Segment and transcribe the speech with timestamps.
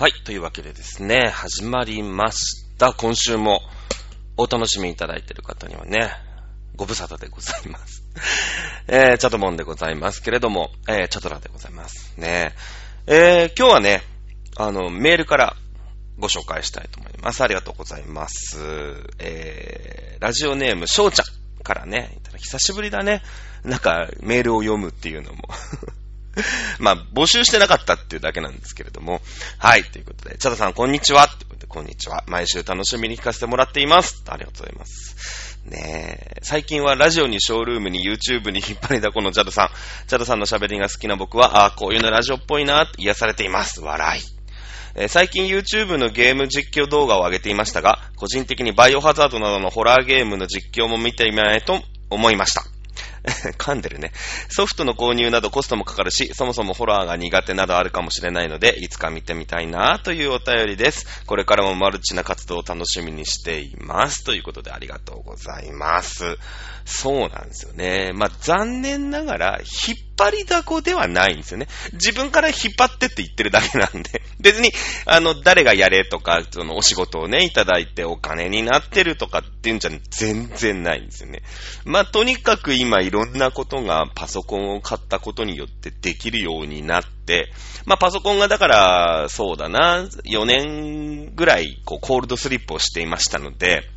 [0.00, 0.12] はい。
[0.12, 2.92] というわけでですね、始まりました。
[2.92, 3.62] 今週も
[4.36, 6.12] お楽しみいただいている方にはね、
[6.76, 8.04] ご無沙汰でございます。
[8.86, 12.12] えー、チャトモンでございますけれども、えー、チャトラでございます。
[12.16, 12.54] ね
[13.08, 14.04] えー、今日はね、
[14.56, 15.56] あの、メールから
[16.16, 17.42] ご紹介したいと思います。
[17.42, 18.56] ありがとうございます。
[19.18, 23.20] えー、ラジオネーム、しょうちゃんからね、久しぶりだね。
[23.64, 25.42] なんか、メールを読むっていうのも。
[26.78, 29.20] まあ、募集してなかったっていうだけなんですけれども。
[29.58, 29.84] はい。
[29.84, 31.28] ということで、チャドさん、こんにちは。
[31.28, 32.24] ということで、こんにちは。
[32.26, 34.22] 毎週楽しみに聞かせてもらっています。
[34.28, 35.58] ありがとうございます。
[35.64, 36.40] ねえ。
[36.42, 39.70] 最近はラジオにショールームに YouTube に引っ張りだこのチャドさん。
[40.08, 43.80] チャドさんの喋りが好きな僕は、ああ、こういうのラジオっぽいな、って癒されています。
[43.80, 44.38] 笑い。
[44.94, 52.77] え最近 YouTube のゲーム実況動画を上げていましたが、個人的にバイオハザードなどのホラーゲームの実況も見てみないと思いました。
[53.58, 54.12] 噛んでるね。
[54.48, 61.24] ソフトの購入などコストもかかるし、そもそもホラーが苦手などあるかもしれないので、いつか見てみたいなというお便りです。
[61.26, 64.24] これからもマルチな活動を楽しみにしています。
[64.24, 66.38] ということでありがとうございます。
[66.84, 68.12] そうなんですよね。
[68.14, 71.68] まあ、残念ながら、ヒッ張りだこではないんですよね。
[71.92, 74.22] 自分から引っ張ってって言ってるだけなんで。
[74.40, 74.72] 別に、
[75.06, 81.42] あの、誰がやれとか、そのお仕事をね、いただいてお金になってるとかっていうんじゃ全然ないんですよね。
[81.84, 87.52] まあ、とにかく今いろんなことがパソコンを買ったことによってできるようになって、
[87.84, 93.88] まあ、パソコンがだから、そうだな、4年ぐらい、こう、コールドスリップをしていましたので、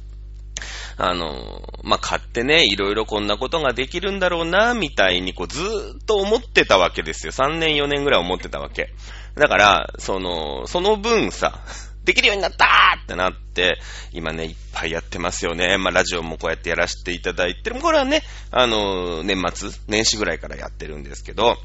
[1.04, 7.32] あの、まあ、買ってね、いろいろこんなことができるんだろうな、みたいに、こう、ずーっと思ってたわけですよ。
[7.32, 8.94] 3年、4年ぐらい思ってたわけ。
[9.34, 11.60] だから、その、その分さ、
[12.04, 13.80] できるようになったーってなって、
[14.14, 15.80] 今ね、いっぱいやってますよね。
[15.80, 17.80] まあ、ラジオもこうやってやらせていただいてる。
[17.80, 18.22] これはね、
[18.52, 21.58] あの、年末、年始ぐらいからやってるんですけど、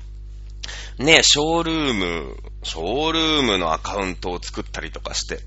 [0.98, 5.40] ね、ショールーム、ショールームのアカウントを作ったりとかして、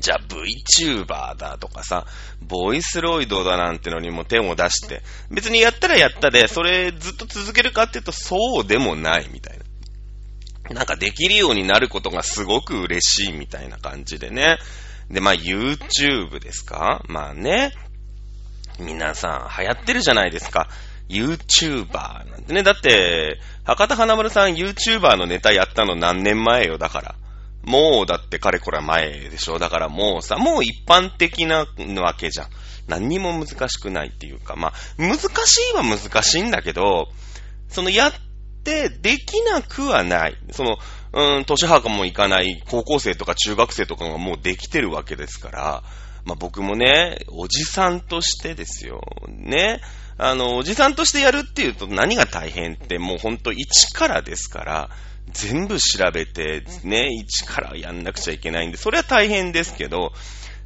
[0.00, 2.06] じゃあ VTuber だとかさ、
[2.42, 9.64] ボイスロイドだなんてのにも手を出して、別にやったらやったで、それずっと続けるかっていうとそうでもないみたいな。
[10.74, 14.58] なんかできるようになることがすごく嬉しいみたいな感じでね。
[15.10, 17.02] で、まあ YouTube ですか？
[17.08, 17.72] まあね。
[18.78, 20.68] 皆さん流行ってるじゃないですか。
[21.08, 22.62] YouTuber なんてね。
[22.64, 27.14] だって、博多華丸さん YouTuber のネタやったの何年前よ、だから。
[27.66, 29.58] もうだってかれこれ前でしょ。
[29.58, 31.66] だからもうさ、もう一般的な
[32.00, 32.48] わけじゃん。
[32.86, 37.08] 何にも難しくないっていうか、まあ、難しいは難しいんだけど、
[37.68, 38.12] そのやっ
[38.62, 40.36] てできなくはない。
[40.52, 40.78] その、
[41.12, 45.82] うん、年墓も行かない高校生とか中学生とかがもうできてるわけですから、
[46.24, 49.00] まあ僕もね、おじさんとしてですよ。
[49.28, 49.80] ね。
[50.18, 54.90] あの、おじさんとしてやるっていうと何が大変ってもうほんと一からですから、
[55.36, 60.12] 全部調べて、ね、一からやんなくちゃいけないんで、それは大変ですけど、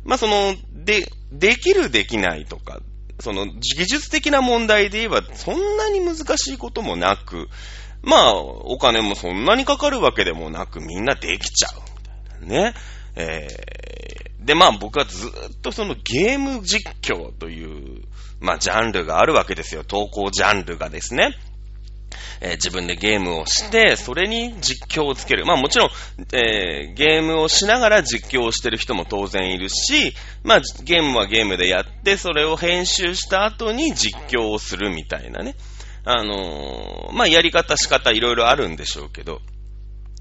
[0.04, 2.80] まあその、で、できるできないとか、
[3.20, 7.48] その技術的な問題で言えばそんなに難しいこともなく、
[8.02, 11.80] まあお金もそんなにかかるわけでもなくみんなできちゃう
[12.40, 12.74] みたいなね。
[13.16, 18.02] えー、でまあ僕はずっとそのゲーム実況という、
[18.40, 19.84] まあジャンルがあるわけですよ。
[19.84, 21.36] 投稿ジャンルがですね。
[22.40, 25.46] えー自分でゲームをして、それに実況をつける。
[25.46, 25.90] まあもちろん、
[26.32, 35.54] えーゲームをしながら実況をしてる人も当然いるし、まあゲームはゲームでやって、それを編集した後に実況をするみたいなね。
[36.04, 39.40] あのーまあやり方仕方いろいろあるんでしょうけど、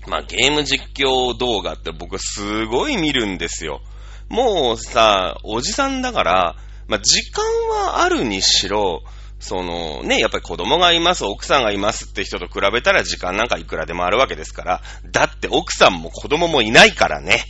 [0.07, 3.81] まあゲーム実況動画って僕すごい見るんですよ。
[4.27, 6.55] もうさ、おじさんだから、
[6.87, 9.03] まあ時間はあるにしろ、
[9.39, 17.43] そのね、やっぱり子供がいます、奥さんがいますって人と比べたら時間なんかいくらでもあるわけですから、だって奥さんも子供もいないからね。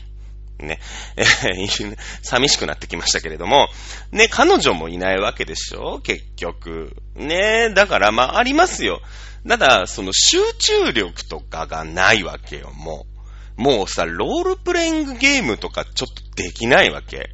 [0.59, 0.79] ね。
[1.15, 1.23] え
[1.65, 3.69] ー寂しくなってきましたけれども、
[4.11, 5.99] ね、彼女もいないわけでしょ？
[6.01, 6.95] 結局。
[7.15, 9.01] ね、だからまあありますよ。
[9.47, 13.05] ただ、その集中力とかがないわけよ、も
[13.57, 13.61] う。
[13.61, 17.29] もうさ、ロールプレイングゲームとかちょっとできないわけ。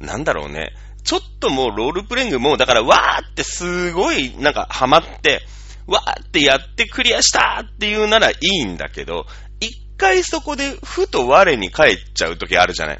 [0.00, 0.72] なんだろうね。
[1.04, 5.42] ちょっともうロールプレイングもだからわーってすごいなんかハマって、
[5.86, 9.26] わーってやってクリアしたっていうならいいんだけど、
[9.60, 12.98] 一回そこでふと我に返っちゃう時あるじゃない。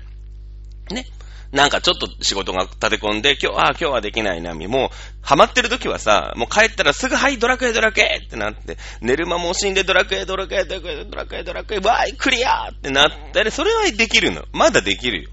[0.90, 1.06] ね。
[1.54, 4.66] なんかちょっと仕事が立て込んで、今日、ああ、今日はできないな、み。
[4.66, 4.88] もう、
[5.22, 14.44] ハマってる時はさ、もう帰ったらすぐ、はい、ドラクエ、ドラクエってなって、寝る間も惜しんで、ドラクエ、ドラクエ、ドラクエ、ドラクエ、ドラクエ、わーい、クリアーってなったり、それはできるの。
[14.52, 15.30] まだできるよ。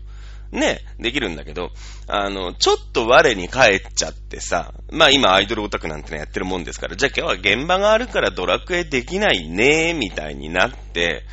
[0.51, 1.71] ね、できるんだけど、
[2.07, 11.23] あの、ちょっと我に返っちゃってさ、まあ今アイドルオタクなんてのやってるもんですから、じゃあ今日は現場があるからドラクエできないね、みたいになって、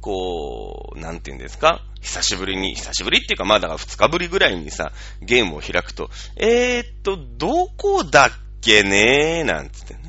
[0.00, 4.92] こう、なんて言うんですか久しぶりに、久しぶりっていうかまあだから2日ぶりぐらいにさ、
[5.22, 8.30] ゲームを開くと、えーっと、どこだっ
[8.60, 10.00] けねなんつってね。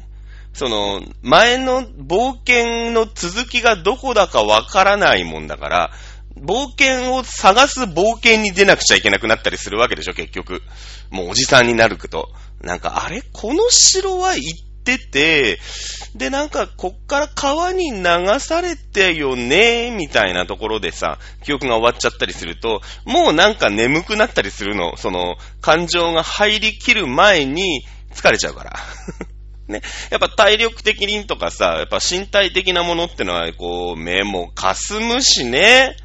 [0.53, 5.91] その、前の冒険の続きがどこだかわからないもんだから、
[6.37, 10.61] 冒険を探す冒険に出なくちゃいけなくなったりするわけでしょ、結局。
[11.09, 12.29] もうおじさんになると。
[12.61, 13.23] なんか、あれ？
[13.33, 15.59] この城は行ってて、
[16.15, 18.03] で、なんか、こっから川に流
[18.39, 24.97] されてよね、みたいなところでさ、記憶が終わっちゃったりすると、もうなんか眠くなったりするの。
[24.97, 28.79] その、感情が入りきる前に疲れちゃうから。
[29.67, 29.81] ね。
[30.09, 35.95] やっぱ体力的にとかさ、やっぱ身体的なものってのは、こう、目も霞むしね。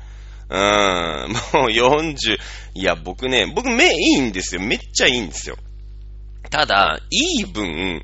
[0.55, 2.39] うん、もう40、
[2.75, 4.61] いや、僕ね、僕目いいんですよ。
[4.63, 5.57] めっちゃいいんですよ。
[6.49, 8.03] ただ、いい分、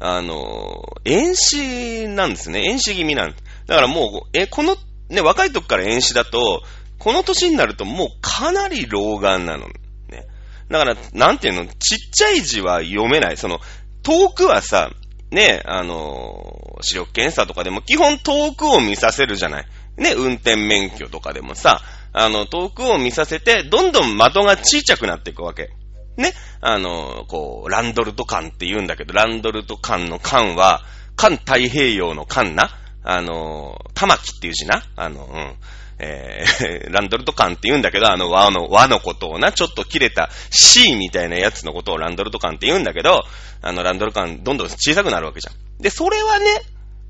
[0.00, 2.64] あの、遠視なんですね。
[2.64, 3.34] 遠視気味なん
[3.66, 4.76] だからもう、え、この、
[5.10, 6.64] ね、若い時から遠視だと、
[6.98, 9.68] この年になるともうかなり老眼なの。
[10.08, 10.26] ね。
[10.68, 13.36] だから、なんていうの、ちっちゃい字は読めない。
[13.36, 13.60] その、
[14.02, 14.90] 遠くはさ、
[15.30, 19.66] ね、あの、視力検査とかでも基本遠くを見させるじゃない。
[20.02, 21.80] ね、運転免許とかでもさ、
[22.12, 25.70] あの、遠くを見させて、どんどん的が小さくなっていくわけ。
[26.16, 26.34] ね。
[26.60, 30.82] あの、こう、ランドルト艦って言うんだけど、ランドルト艦の艦は、
[31.16, 32.70] 艦太平洋の艦な。
[33.04, 34.82] あの、玉木っていう字な。
[34.96, 35.54] あの、うん。
[35.98, 43.24] えー、 ランドルト艦って言うんだけど、あの和の、和のことをな、ちょっと切れた C みたいなやつのことをランドルト艦って言うんだけど、
[43.62, 45.82] あの、ランドル艦どんどん小さくなるわけじゃん。
[45.82, 46.46] で、それはね、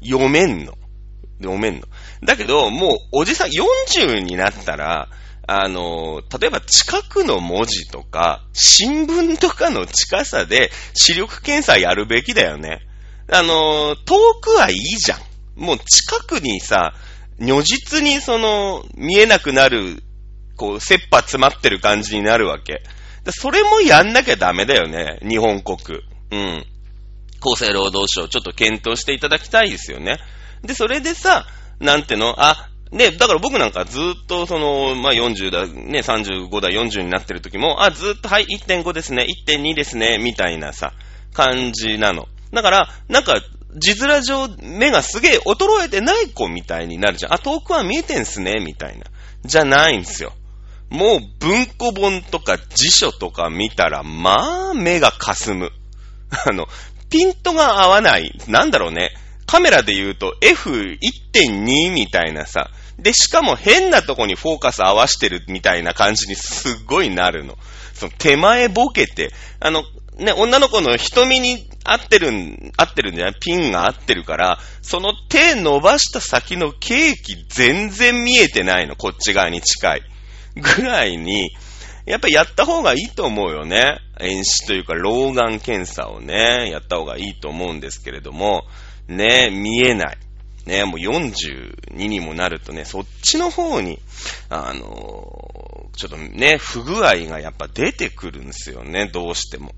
[0.04, 0.74] 読めんの。
[1.42, 1.82] 読めんの。
[2.22, 5.08] だけど、もう、おじさん40になったら、
[5.46, 12.80] あの、例えば近くの文字とか、新聞とかの近さで視力検査やるべきだよね。
[13.28, 15.20] あの、遠くはいいじゃん。
[15.56, 16.94] もう近くにさ、
[17.38, 20.02] 如実にその、見えなくなる、
[20.56, 22.82] こう、切羽詰まってる感じになるわけ。
[23.30, 26.00] それもやんなきゃダメだよね、日本国。
[26.30, 26.66] うん。
[27.40, 30.18] 厚生労働省、ちょっと検討していただきたいですよね。
[30.62, 31.46] で、それでさ、
[31.80, 40.92] なんての、あ、ね、だから僕なんかずっとその、まあ、40だ、ね、35だ、40になってる時も、あ、ずっと、はい、1.5ですね、1.2ですね、みたいなさ、
[41.32, 42.26] 感じなの。
[42.52, 43.40] だから、なんか、
[43.74, 47.34] 字面上、目がすげえ衰えてない子みたいになるじゃん。
[47.34, 49.06] あ、遠くは見えてんすね、みたいな。
[49.44, 50.34] じゃないんすよ。
[50.90, 55.70] もう文庫本とか辞書とか見たら、まあ、目が霞む。
[56.46, 56.66] あの、
[57.08, 58.38] ピントが合わない。
[58.46, 59.12] なんだろうね。
[59.46, 62.70] カメラで言うと F1.2 みたいなさ。
[62.98, 67.56] で、しかも変なとこにフォーカス合わしてるみたいな感じにすっごいなるの。
[67.94, 69.82] その手前ボケて、あの、
[70.18, 73.34] ね、女の子の瞳に合ってるん、合ってるんじゃない？
[73.40, 78.94] ピンが合ってるから、その手伸ばした先のケーキ全然見えてないの。
[78.94, 80.02] こっち側に近い。
[80.56, 81.50] ぐらいに、
[82.04, 83.98] やっぱやった方がいいと思うよね。
[84.20, 88.64] 遠視というか老眼検査をね、やった方がいいと思うんですけれども、
[89.08, 90.18] ね、見えない。
[90.66, 93.98] ね、もう42にもなるとね、そっちの方に、
[94.48, 99.74] あのちょっとね、不具合がやっぱ出てくるんですよね、どうしても。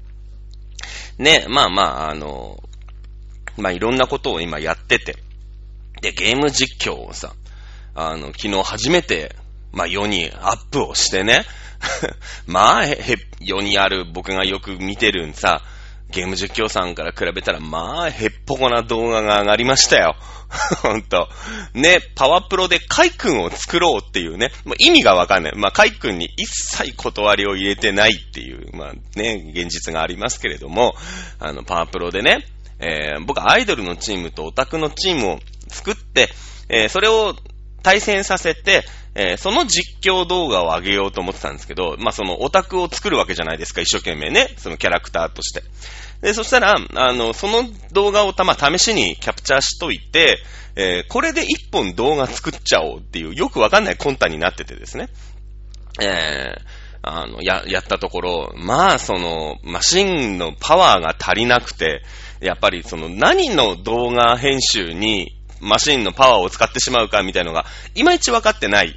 [1.17, 2.63] ね、まあまあ、あの
[3.57, 5.17] まあいろんなことを今やってて、
[6.03, 7.33] で、ゲーム実況をさ、
[7.95, 9.35] あの、昨日初めて、
[9.73, 11.45] まあ世にアップをしてね、
[12.47, 12.97] まあ、へ、
[13.41, 15.63] 世にある僕がよく見てるんさ、
[16.15, 20.15] ゲーム実況さんから比べたら、まあ、へっぽこな動画が上がりましたよ。
[20.83, 21.29] ほんと。
[21.75, 25.53] ね、パワプロでカイ君を作ろうっていうね、まあ、意味がわかんない。
[25.57, 30.95] まあ、カイ君に一切断りを入れてないっていう、まあね、現実がありますけれども、
[31.41, 32.47] あの、パワプロでね、
[32.79, 36.29] えー、僕アイドルのチームとオタクのチームを作って、
[36.69, 37.35] えー、それを
[37.85, 38.83] 対戦させて、
[39.15, 44.55] えー、その実況動画を上げようと思ってたんですけど、まあ、そのオタクを作るわけじゃないですか、一生懸命ね。
[44.57, 45.63] そのキャラクターとして。
[46.21, 50.39] で、そしたら、あの、その動画をたま、試しにキャプチャーしといて、
[50.75, 55.09] えー、これで一本動画作っちゃおうっていう、よくわかんない魂胆になっててですね。
[56.01, 56.63] えー、
[57.03, 62.03] あの、や、やったところ、まあ、その、マシンのパワーが足りなくて、
[62.41, 68.95] やっぱりその、何の動画編集にマシンのパワーを使ってしまうかみたいのが、いまいち分かってない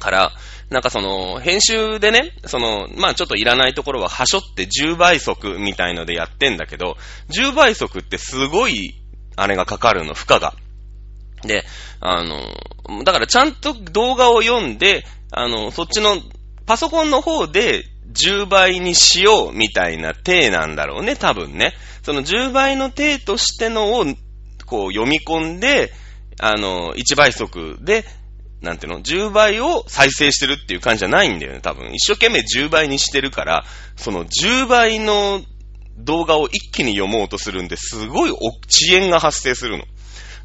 [0.00, 0.32] から、
[0.70, 6.96] なんかその、編集でね、その、まあちょっといらないところは、はしょって10倍速みたいのでやってんだけど、
[7.28, 8.94] 10倍速ってすごい、
[9.36, 10.54] あれがかかるの、負荷が。
[11.42, 11.64] で、
[12.00, 16.16] あの、だからちゃんと動画を読んで、あの、そっちの、
[16.64, 21.74] パソコンの方で10倍にしようみたいな体なんだろうね、多分ね。
[22.02, 24.06] その10倍の体としてのを
[24.72, 25.92] こう読み込んで、
[26.40, 28.06] あの、1倍速で、
[28.62, 31.92] なんていうの ?10 倍を再生してるっていう感じじゃないんだよね、多分。
[31.92, 35.42] 一生懸命10倍にしてるから、その10倍の
[35.98, 38.50] 動画を一気に読もうとするんで、すごい遅
[38.90, 39.84] 延が発生するの。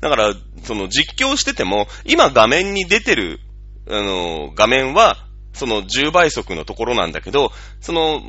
[0.02, 3.40] だから、その実況してても、今画面に出てる、
[3.90, 5.16] あの、画面は、
[5.54, 8.22] その10倍速のところなんだけど、その、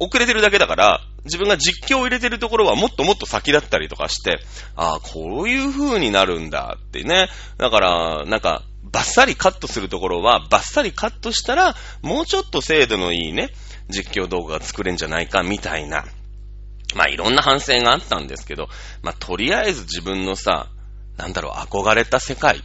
[0.00, 4.40] 遅れてるだけだから、自分が実況を入れてるところはもっともっと先だったりとかして、
[4.74, 7.28] ああ、こういう風になるんだってね。
[7.58, 13.50] だから、なんか、バッサリカットするところは、バッサリカットしたら、もうちょっと精度のいいね、
[13.90, 16.06] 実況動画が作れんじゃないか、みたいな。
[16.94, 18.68] まあ、いろんな反省があったんですけど、
[19.02, 20.68] まあ、とりあえず自分のさ、
[21.18, 22.64] なんだろう、憧れた世界。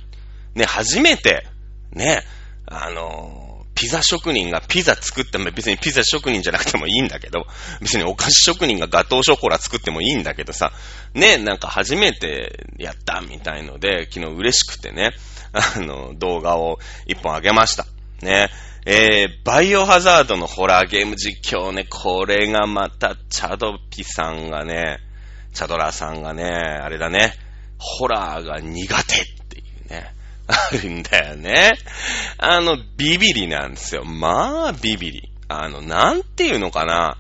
[0.53, 1.45] ね、初めて、
[1.91, 2.23] ね、
[2.65, 7.45] あのーピザ職人がピザ作っても別にピザ職人じゃなくてもいいんだけど、
[7.81, 10.71] 別にお菓子職人がガトーショコラ作ってもいいんだけどさ、
[11.13, 15.11] ね、なんか初めてやったみたいので、昨日嬉しくてね、
[15.51, 17.85] あの、動画を一本あげました。
[18.21, 18.49] ね。
[18.87, 24.99] えー、バイオハザードのホラーゲーム実況ね、これがまた、チャドピさんがね、
[25.53, 27.33] チャドラーさんがね、あれだね、
[27.77, 30.13] ホラーが苦手っていうね、
[30.47, 31.73] あるんだよね。
[32.37, 34.03] あの、ビビリなんですよ。
[34.03, 35.31] まあ、ビビリ。
[35.47, 37.17] あの、なんていうのかな。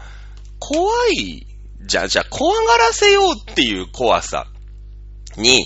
[0.59, 1.45] 怖い。
[1.81, 4.47] じゃ、じゃ、怖がらせようっていう怖さ
[5.37, 5.65] に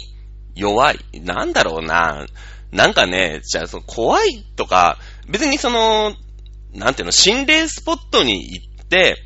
[0.56, 1.00] 弱い。
[1.22, 2.26] なんだろうな。
[2.72, 4.98] なんかね、じゃあ、その怖いとか、
[5.28, 6.14] 別にその、
[6.74, 9.24] なんていうの、心霊スポットに行って、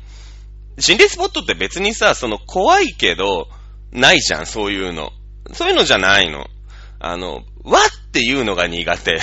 [0.78, 3.48] 心霊スポットって別にさ、その怖いけど、
[3.92, 5.12] ないじゃん、そういうの。
[5.52, 6.46] そういうのじゃないの。
[6.98, 9.18] あの、わっていうのが苦手。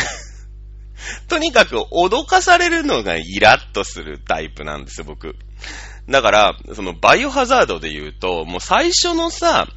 [1.28, 5.36] とにかく脅かされるのがイラッとするタイプなんですよ、僕。
[6.10, 9.68] だから、そのバイオハザードで言うと、もう最初のさ、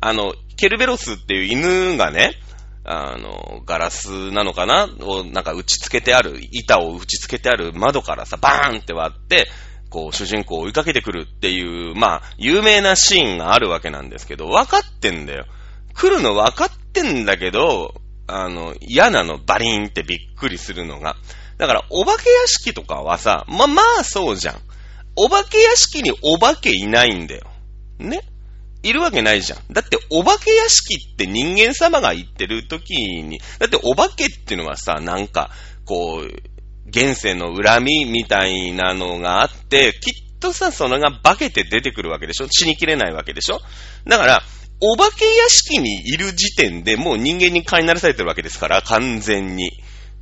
[0.00, 2.34] あの、ケルベロスっていう犬がね、
[2.84, 4.88] あの、ガラスなのかな？
[5.00, 9.48] をなんか打ち付けてある、板を打ち付けてある窓からさ、バーンって割って、
[9.90, 15.46] こう、主人公を追いかけてくるっていう、まあ、有名なシーンがあるわけなんですけど、分かってんだよ。
[15.94, 16.70] 来るの分かっ
[17.02, 21.16] てんだけど、あの、嫌なの、バリーンってびっくりするのが。
[21.56, 24.56] だから、お化け屋敷とかはさ、ま、まあそうじゃん。
[25.16, 27.46] お化け屋敷にお化けいないんだよ。
[27.98, 28.20] ね？
[28.84, 29.58] いるわけないじゃん。
[29.72, 35.50] だって、お化け屋敷って人間様が言ってる時に、だってお化けっていうのはさ、なんか、
[35.84, 36.28] こう、
[36.88, 42.46] 現世の恨みみたいなのがあって、きっとさ、それが化けて出てくるわけでしょ？
[42.48, 43.60] 死にきれないわけでしょ？
[44.06, 44.42] だから、
[44.80, 49.70] お化け屋敷にいる時点でもう人間に飼いならされてるわけですから、完全に。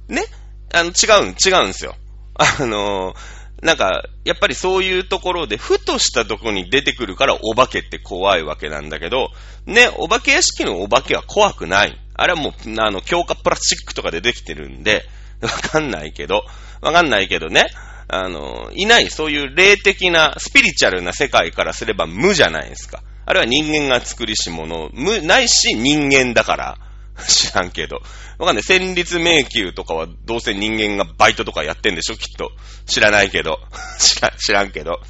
[0.08, 0.24] ね？
[0.72, 1.94] あの、違う、違うんですよ。
[2.34, 3.14] あの
[3.62, 9.30] なんか、やっぱりそういうところで、ふとしたとこに出てくるからお化けって怖いわけなんだけど、
[9.64, 11.98] ね、お化け屋敷のお化けは怖くない。
[12.14, 15.06] あれはもう、あの、強化プラスチックとかでできてるんで、
[15.40, 16.44] わかんないけど、
[16.82, 17.66] わかんないけどね、
[18.08, 23.02] あの、いない、そういう霊的な、スピリチュアルな世界からすれば無じゃないですか。
[23.26, 26.78] あれは人間が作りし者、無、ないし人間だから、
[27.28, 28.00] 知らんけど。
[28.38, 28.62] わかんない。
[28.62, 32.52] 戦慄迷宮とかはどうせ人間がバイトとかやってんでしょきっと。
[32.86, 33.58] 知らないけど。
[33.98, 35.00] 知ら、知らんけど。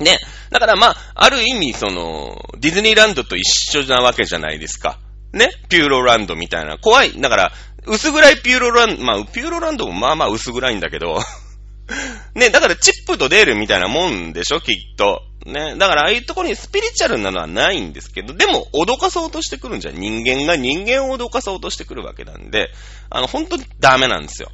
[0.00, 0.18] ね。
[0.50, 3.44] だからまあ、ある意味、その、ディズニーランドと一
[3.78, 4.98] 緒なわけじゃないですか。
[5.32, 5.50] ね。
[5.68, 6.78] ピューロランドみたいな。
[6.78, 7.20] 怖い。
[7.20, 7.52] だから、
[7.86, 11.20] 薄暗いピューロランド、まあ、ピューロランドもまあまあ薄暗いんだけど、
[12.34, 15.22] ね、だからチップとデールみたいなもんでしょ、きっと。
[15.44, 22.70] ね、だからああいうところにスピリチュアルなのはないんですけど、でも脅かそうとしてくるんじゃん人間が人間を脅かそうとしてくるわけなんで、
[23.10, 24.48] あの、本当にダメなんですよ。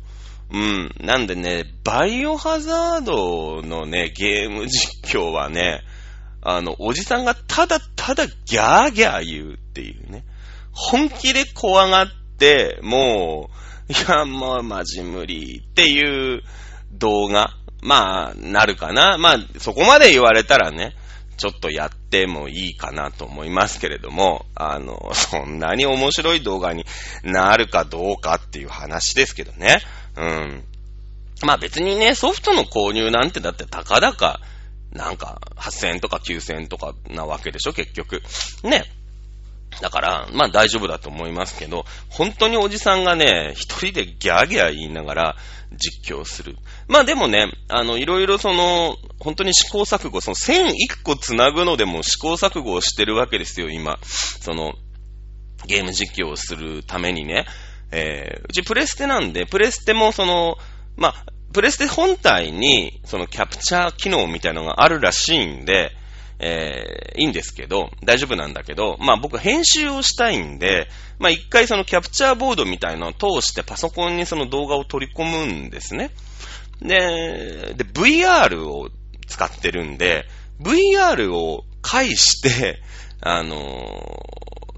[0.53, 0.91] うん。
[1.01, 5.83] なんでね、バイオハザードのね、ゲーム実況はね、
[6.43, 10.25] あの、おじさんがただただギャーギャー言うっていうね。
[10.73, 12.07] 本気で怖がっ
[12.39, 13.51] て、も
[13.89, 16.43] う、いや、もうマジ無理っていう
[16.93, 19.17] 動画、まあ、なるかな。
[19.19, 20.95] まあ、そこまで言われたらね、
[21.37, 26.85] ちょっとやってもいいかなと思いますけれども、あの、そんなに面白い動画に
[27.25, 29.81] なるかどうかっていう話ですけどね。
[30.17, 30.65] うん。
[31.43, 34.41] まあ別にね、ソフトの購入なんてだってたかだか、
[34.93, 38.23] なんか8000円とか9000円とかなわけでしょ、結局。
[38.63, 38.85] ね。
[39.81, 45.37] だから、まあ大丈夫だと思いますけど、本当におじさんがね、一人でギャーギャー言いながら
[45.73, 46.57] 実況する。
[46.89, 53.99] まあでもね、あの、いろいろその、本当に試行錯誤、その線一個繋ぐのでも試行錯誤をしてるわけですよ、今。
[54.03, 54.75] その、
[55.67, 57.47] ゲーム実況をするためにね。
[57.93, 60.57] えー、うちプレステなんで、プレステもその、
[60.97, 65.93] まあ、プレステ本体に、そのキャプチャー機能みたいなのがあるらしいんで、
[66.43, 76.11] えー、いいんですけど、大丈夫なんだけど、まあ僕編集をしたいんで、まあ一回そのキャプチャーボードみたいのを通してパソコンにその動画を取り込むんですね。
[76.81, 78.89] で、で、VR を
[79.27, 80.25] 使ってるんで、
[80.61, 82.81] VR を介して、
[83.21, 84.27] あの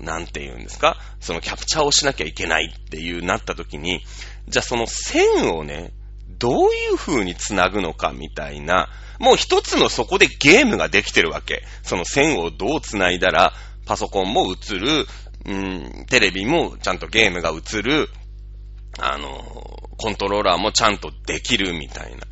[0.01, 0.97] ー、なんて言うんですか？
[1.21, 4.01] そのキャプチャーをしなきゃいけないっていうなった時に、
[4.49, 5.93] じゃあその線をね、
[6.41, 8.89] どういう風に繋ぐのかみたいな、
[9.23, 11.63] もう一つのそこでゲームができてるわけ。
[11.85, 13.53] その線をどう繋いだら、
[13.87, 15.07] パソコンも映る、
[15.47, 18.09] うん、テレビもちゃんとゲームが映る、
[18.99, 19.29] あの、
[19.97, 22.23] コントローラーもちゃんとできるみたいな。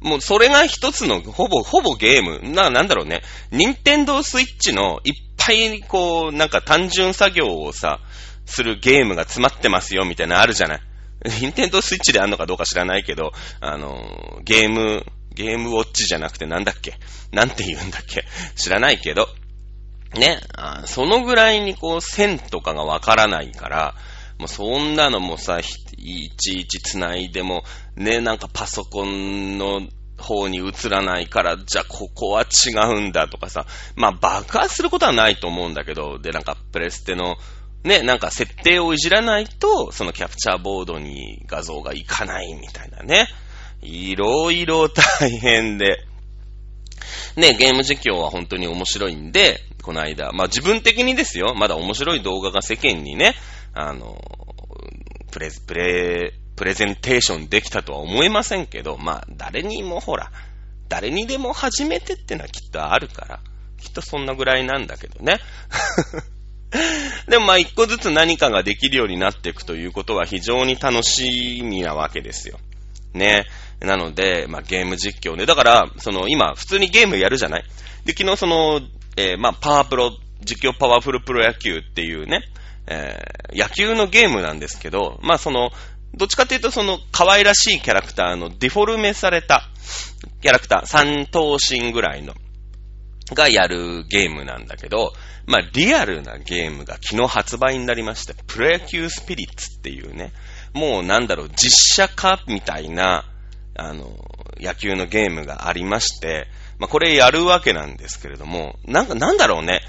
[0.00, 2.52] もうそれが一つの、ほぼ、ほぼゲーム。
[2.52, 3.22] な、なんだろうね。
[3.52, 8.00] ニンテンドースイッチのいっぱいこう、なんか単純作業をさ、
[8.44, 10.80] するゲームが詰まってますよみたいなあるじゃない。
[11.40, 13.30] ニンテンドースイッチであんのかどうか知らないけど、
[13.60, 16.94] あの、ゲーム、ゲームウォッチじゃなくてなんだっけ？
[17.32, 18.24] なんて言うんだっけ？
[18.56, 19.28] 知らないけど、
[20.14, 23.94] ね、あそのぐらいにこう線とかがわからないから、
[24.38, 27.62] もうそんなのもさ、いちいち繋いでも、
[27.96, 29.82] ね、なんかパソコンの
[30.18, 37.36] 方に映らないから、じゃあここは違うんだとかさ、まあ爆発することはないと思うんだけど、で、なんかプレステの
[37.84, 43.26] ね、なんか設定をいじらないと、そのキャプチャーボードに画像がいかないみたいなね。
[43.82, 46.04] いろいろ大変で。
[47.36, 53.34] ね、ゲーム実況は本当に面白いんで、この間、まあ自分的にですよ、まだ面白い動画が世間にね、
[53.72, 54.20] あの、
[55.30, 60.30] プレ、プレ、プレゼンテーションできたとは思いませんけど、まあ誰にもほら、
[60.88, 63.40] 誰にでも初めてってのはきっとあるから、
[63.80, 65.38] きっとそんなぐらいなんだけどね。
[67.28, 72.58] でもまあ一個ずつ何かができるようになっていくということは非常に楽しみなわけですよ。
[73.14, 73.46] ね。
[73.80, 75.46] なので、まあゲーム実況ね。
[75.46, 77.64] だから、その今普通にゲームやるじゃない？
[78.04, 78.80] で、昨日その、
[79.16, 80.12] えー、まあパワープロ、
[80.42, 82.42] 実況パワフルプロ野球っていうね、
[82.86, 85.70] えー、野球のゲームなんですけど、まあその、
[86.14, 89.68] どっちかというとその可愛らしいキャラクターのデフォルメされた
[90.42, 92.34] キャラクター、三頭身ぐらいの、
[93.32, 95.12] がやるゲームなんだけど、
[95.46, 100.32] まあ、リアルなゲームが昨日発売になりまして、プロ野球スピリッツっていうね、
[100.72, 103.24] もうなんだろう、実写化みたいな、
[103.76, 104.16] あの、
[104.58, 109.82] 野球のゲームがありまして、まあ、これやるわけなんですけれども、なんか、なんだろうね。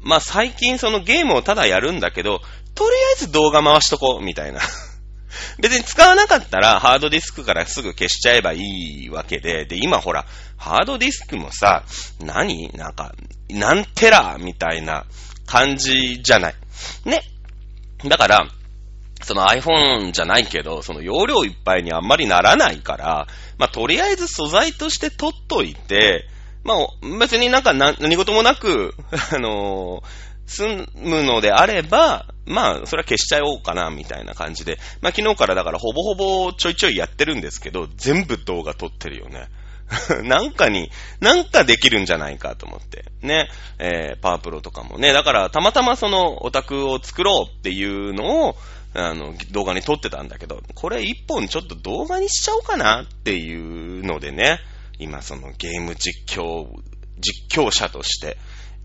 [0.00, 2.40] まあ、最近そのゲームをただやるんだけど、
[2.74, 4.60] とりあえず動画回しとこう、みたいな。
[5.58, 11.84] 別に使わなかったらハードディスクからすぐ消しちゃえばいいわけで、で、今ほら、ハードディスクもさ、
[12.20, 12.70] 何？
[12.74, 13.14] なんか、
[13.48, 15.06] 何テラみたいな
[15.46, 16.54] 感じじゃない。
[17.04, 17.22] ね。
[18.04, 18.48] だから、
[19.24, 23.26] その iPhone じゃないけど、その容量いっぱいにあんまりならないから、
[23.58, 26.28] まあ、とりあえず素材として取っといて、
[26.64, 28.94] まあ、別になんか何事もなく、
[29.34, 30.02] あのー、
[30.46, 34.78] 済むのであれば、まあ、それは消しちゃおうかな、みたいな感じで。
[35.00, 39.48] まあ、昨日からだからほぼほぼちょいちょいやってるんですけど、全部動画撮ってるよね。
[40.24, 43.04] なんかに、なんかできるんじゃないかと思って。
[43.22, 43.50] ね。
[43.78, 45.12] えー、パワープロとかもね。
[45.12, 48.56] だから、たまたまそのオタクを作ろうっていうのを、
[48.94, 54.60] あの、動画に撮ってたんだけど、これ一本ちょっと動画にしちゃおうかなっていうのでね。
[54.98, 56.68] 今そのゲーム実況、
[57.18, 58.36] 実況者として、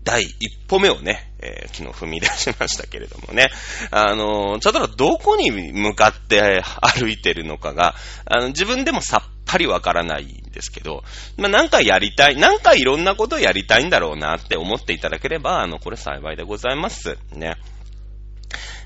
[0.02, 3.50] 第一歩目をね、えー、昨日踏み出しましたけれどもね。
[3.90, 7.94] あのー、ちょっとどこに向かって歩いてるのかが、
[8.24, 11.04] あの、自分でもさっぱりわからないんですけど、
[11.36, 17.18] まあ、なんかやりたい、なんかいろんなことをやりたいんだろうなって思っていただければ、あの、これ幸いでございます。
[17.32, 17.56] ね。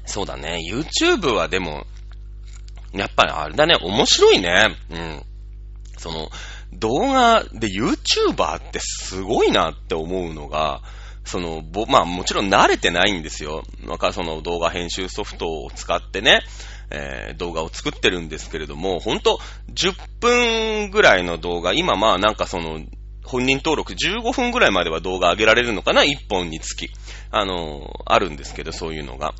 [0.06, 0.60] そうだね。
[0.68, 1.86] YouTube はでも、
[2.92, 4.76] やっぱりあれだね、面白いね。
[4.90, 5.22] うん。
[5.98, 6.30] その、
[6.72, 10.82] 動画で YouTuber ってすごいなって思うのが、
[11.24, 13.62] その、ぼ、まあもちろん慣れてないんですよ。
[13.82, 16.42] なんかその動画編集ソフトを使ってね、
[16.90, 19.38] えー、動画を作ってるんですけれども、ほんと
[19.72, 22.80] 10分ぐらいの動画、今まあなんかその、
[23.24, 26.90] 本人登録15分ぐらいまでは動画上げられるのかな ?1 本につき。
[27.30, 29.34] あのー、あるんですけど、そういうのが。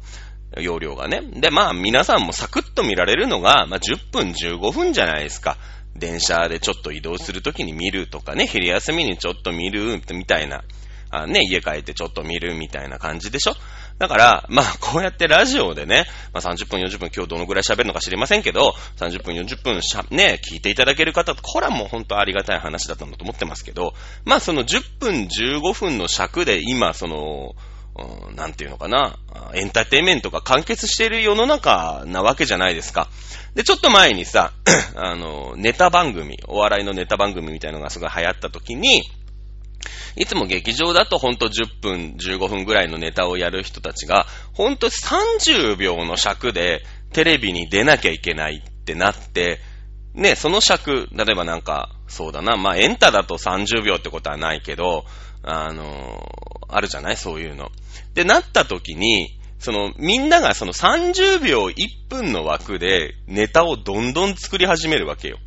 [0.59, 1.22] 容量がね。
[1.22, 5.57] で、まあ皆さんもサクッと見られるのが、まあ10分15分じゃないですか。
[5.96, 10.62] 電車でちょっと移動するときに見るとかね、昼休みにちょっと見るみたいな。
[11.11, 13.54] あね、家帰ってちょっと見るみたいな感じでしょ
[13.98, 27.54] だから、まあ、こうやってラジオでね、まあ、30分、40分、今日どのぐらい喋るのか知りませんけど、30分、40分しゃ、ね、聞いていただける方、これはもう本当ありがたい話だったんだと思ってますけど、まあ、その10分、15分の尺で今、その、
[27.96, 29.18] うん、なんていうのかな、
[29.54, 33.09] エンターテイメントが完結している世の中なわけじゃないですか。
[33.54, 34.52] で、ちょっと前にさ、
[34.96, 39.02] あの、ネタ番組、お笑いのネタ番組みたいのがすごい流行った時に、
[40.16, 49.61] いつも劇場だとほんと10分、15分ぐらいのネタをやる人たちが、ほんと30秒の尺でテレビに出なきゃいけないってなって、
[50.14, 55.04] ね、その尺、例えばなんか、そうだな、まあエンタだと30秒ってことはないけど、
[55.46, 56.26] あの、
[56.68, 57.16] あるじゃない？
[57.16, 57.70] そういうの。
[58.14, 61.74] で、なった時に、その、みんながその30秒1
[62.09, 65.38] 分の枠でネタをどんどん作り始めるわけよ。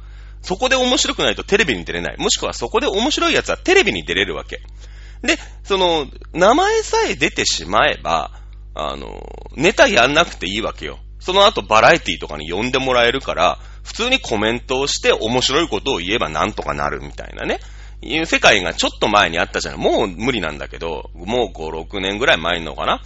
[0.41, 2.17] そこで面白くないとテレビに出れない。
[2.17, 4.61] もしくはそこで面白いやつはテレビに出れるわけ。
[5.23, 8.31] で、その、名前さえ出てしまえば、
[8.75, 9.21] あの、
[9.55, 10.99] ネタやんなくていいわけよ。
[11.19, 17.59] その後バラエティとかに呼んでもらえるから、普通にコメントをして面白いことを言えばなんとかなるみたいなね。
[18.01, 19.79] いう世界がちょっと前にあったじゃない。
[19.81, 23.01] もう無理なんだけど、もう5、6年ぐらい前のかな。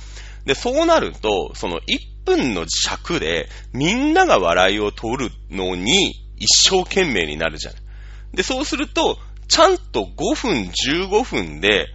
[0.46, 7.74] で、そうなると、その1分の尺でみんなが笑いを取るのに一生懸命になるじゃん。
[8.34, 10.72] で、そうすると、ちゃんと5分、
[11.10, 11.88] 15分で、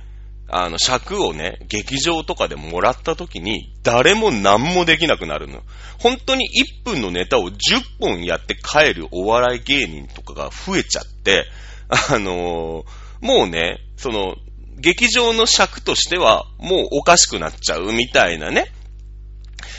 [0.49, 5.63] あの、尺をね、劇場とかでもらった時に、誰も何もできなくなるの。
[5.99, 6.49] 本当に
[6.85, 7.57] 1分のネタを10
[8.01, 11.47] 本やって帰るお笑い芸人とかが増えちゃって、
[11.89, 14.37] あのー、もうね、その、
[14.79, 18.73] 劇場の尺としては、もうおかしくなっちゃうみたいなね、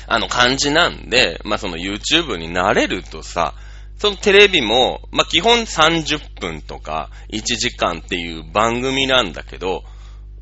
[0.08, 3.54] あの感じなんで、まあ、その YouTube になれるとさ、
[3.98, 9.84] そのテレビも、まあ、基本30分とか1時間っていう番組なんだけど、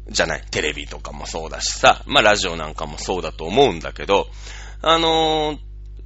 [0.07, 4.27] じゃない、テレビとかもそうだしさ、まあ、ラジオなんかもそうだと思うんだけど、
[4.81, 5.57] あのー、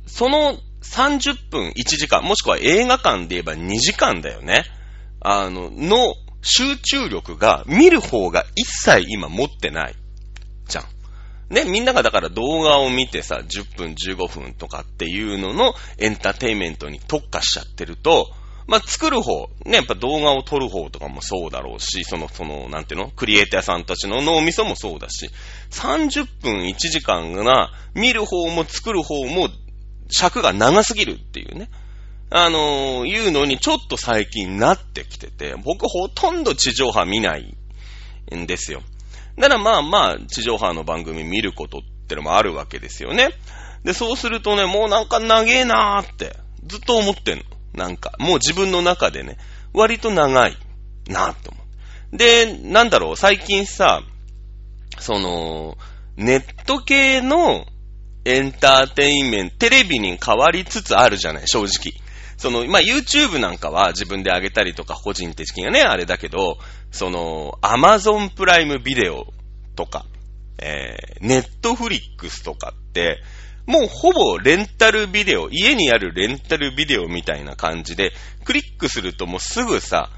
[0.07, 4.63] その30分1時間、もしくは映画館で言えば2時間だよね。
[5.21, 9.95] あの、の集中力が見る方が一切今持ってない。
[10.67, 10.85] じゃん。
[11.53, 18.27] ね、みんながだから動画を見てさ、10分、15分とかっていうののエンターテイメントに特化しちゃってると、
[18.67, 23.09] まあ、作る方、ね、やっぱ動画を撮る方とかもそうだろうし、その、その、なんていうの？
[23.09, 25.31] クリエイターさんたちの脳みそもそうだし、
[25.71, 29.49] 30分1時間が、見る方も作る方も、
[30.11, 31.67] 尺が長すぎるっていうね。
[32.31, 37.55] あのー、いうのにちょっと最近なってきてて、僕ほとんど地上波見ない
[38.35, 38.81] んですよ。
[39.37, 43.29] だからまあまあ、地上波の番組見ることってのもあるわけですよね。
[43.83, 46.35] で、そうするとね、もうなんか長えなーって、
[46.67, 47.43] ずっと思ってんの。
[47.73, 49.37] なんか、もう自分の中でね、
[49.73, 50.57] 割と長い
[51.07, 51.59] なーと思
[52.13, 52.17] う。
[52.17, 54.01] で、なんだろう、最近さ、
[54.99, 55.77] その、
[56.17, 57.65] ネット系の
[58.25, 61.93] エンターテインメント、テレビに変わりつつあるじゃない、正直。
[62.39, 66.57] その、まあ、YouTube なんかは自分で上げたりとか、個人的にはね、あれだけど、
[66.89, 69.27] その、Amazon プライムビデオ
[69.75, 70.05] とか、
[70.57, 73.21] えー、Netflix とかって、
[73.65, 78.13] もうほぼレンタルビデオ、家にあるレンタルビデオみたいな感じで、
[78.45, 80.09] クリックするともうすぐさ、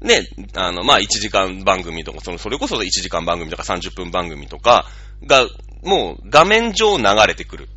[0.00, 4.86] ね、あの、まあ、1時間番組とか、その、それこそ1時間番組とか30分番組とか
[5.26, 5.46] が、
[5.82, 7.68] もう画面上流れてくる。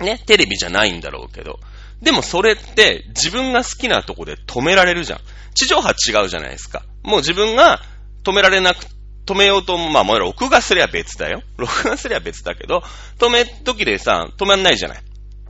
[0.00, 1.60] ね、テレビじゃないんだろうけど。
[2.02, 5.20] でもそれって自分が好きなとこで止められるじゃん。
[5.54, 6.82] 地上波違うじゃないですか。
[7.02, 7.80] もう自分が
[8.24, 8.84] 止められなく、
[9.24, 11.42] 止めようと、まあもう録画すりゃ別だよ。
[11.56, 12.82] 録画すりゃ別だけど、
[13.18, 15.02] 止め時でさ、止まんないじゃない。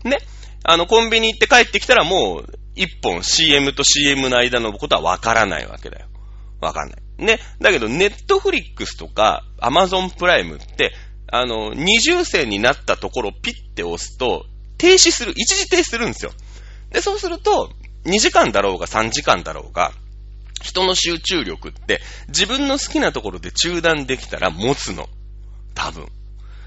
[0.04, 0.18] ね。
[0.64, 6.06] あの、コンビニ行って帰ってきたらもう、一本 CM と CM の間のことはわからないわけだよ。
[6.60, 7.24] わかんない。
[7.24, 7.38] ね。
[7.60, 10.92] だけど、ネットフリックスとか、アマゾンプライムって、
[11.30, 14.46] あの、二重線になったところピッて押すと、
[14.82, 16.32] 停止する、一時停止するんですよ。
[16.90, 17.70] で、そうすると、
[18.04, 19.92] 2時間だろうが3時間だろうが、
[20.60, 25.08] 人の集中力って自分の好きなところで中断できたら持つの。
[25.74, 26.08] 多分。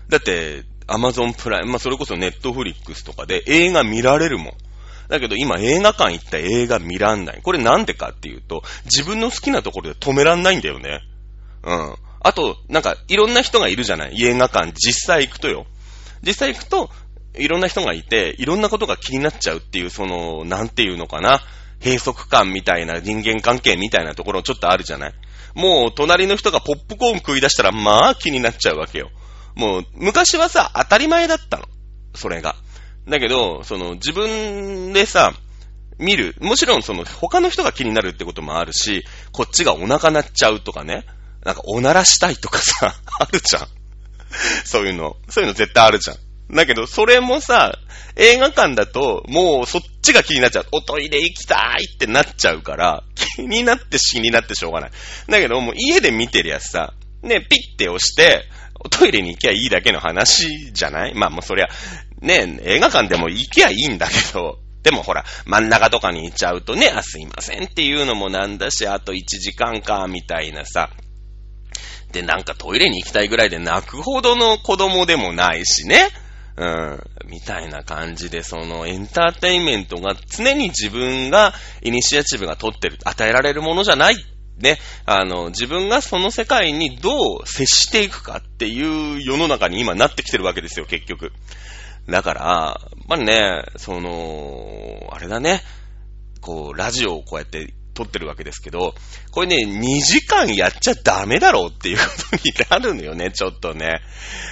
[0.08, 4.54] だって、アマゾンプライム、まあ、それこそネットフリックスとかで映画見られるもん。
[5.10, 7.42] だけど今映画館行った映画見らんない。
[7.44, 11.02] これなんでかっていうと、自分の好きなところで止めらんないんだよね。
[11.64, 11.96] うん。
[12.22, 15.66] あと、なんか、いろんな人がいるじゃない映画館実際行くとよ。
[16.26, 16.90] 実際行くと、
[17.38, 21.42] いろんな人がいて、いろんなことが気になっちゃうっていう、その、なんていうのかな、
[21.84, 25.14] 閉塞感みたいな人間関係みたいなところちょっとあるじゃない
[25.56, 29.10] もう、隣の人がポップコーン食い出したら、まあ気になっちゃうわけよ。
[29.56, 31.66] もう、昔はさ、当たり前だったの。
[32.14, 32.56] それが。
[33.08, 35.34] だけど、その、自分でさ、
[35.98, 36.36] 見る。
[36.42, 41.06] もちろん、その、他の人が気になるってこともあるし、こっちがお腹鳴っちゃうとかね。
[41.46, 43.68] なんか、おならしたいとかさ、 あるじゃん。
[44.66, 45.16] そういうの。
[45.30, 46.18] そういうの絶対あるじゃん。
[46.52, 47.78] だけど、それもさ、
[48.16, 50.68] 映画館だと、もうそっちが気になっちゃう。
[50.72, 53.04] おトイレ行きたいってなっちゃうから、
[53.36, 54.92] 気になって気になってしょうがない。
[55.28, 58.44] だけど、もう家で見てるやつさ、ね、ピッて押して、
[58.80, 61.16] おトイレに行きゃいいだけの話じゃない？
[61.16, 61.68] まあもうそりゃ、
[62.22, 70.92] ね、映画館でも行きゃいいんだけど、でもほら、真ん中とかに行っちゃうとね、あ、すいませんっていうのもなんだし、あと1時間か、みたいなさ、
[72.12, 76.10] で、なんかトイレに行きたいぐらいで泣くほどの子供でもないしね。
[76.58, 77.04] うん。
[77.30, 84.16] みたいな感じで、そのエンターテインメントが常に自分がイニシアチブが取ってる、与えられるものじゃない
[84.58, 91.34] ね、あの、自分がその世界にどう接していくかっていう世の中に今なってきてるわけですよ、結局。
[92.08, 95.62] だから、まあね、その、あれだね、
[96.40, 98.94] こう、ラジオをこうやって撮ってるわけですけど、
[99.32, 104.02] これね、2時間やっちゃダメだろうっていうことになるのよね、ちょっとね。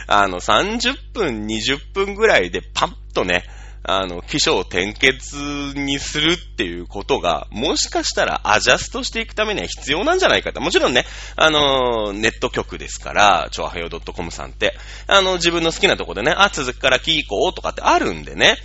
[0.08, 3.44] あの、30分、20分ぐらいでパッとね、
[3.86, 5.36] あの、気象転結
[5.76, 10.62] にするっていうことが、もしかしたらアジャストしていくためには必要なんじゃないかと。
[10.62, 14.78] もちろんね、あの、ネット局ですから、超はよ .com さんって、
[15.08, 18.56] あの、自分の好きなとこでね、あ、続きから聞いこうとかってあるんでね、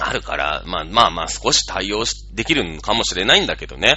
[0.00, 2.04] あるから、まあまあまあ少し対応
[2.34, 3.96] できるのかもしれないんだけどね、